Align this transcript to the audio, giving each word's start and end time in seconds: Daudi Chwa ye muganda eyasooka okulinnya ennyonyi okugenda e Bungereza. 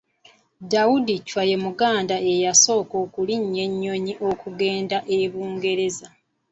Daudi 0.71 1.15
Chwa 1.27 1.43
ye 1.49 1.57
muganda 1.65 2.15
eyasooka 2.31 2.95
okulinnya 3.05 3.61
ennyonyi 3.67 4.13
okugenda 4.29 4.97
e 5.17 5.19
Bungereza. 5.31 6.07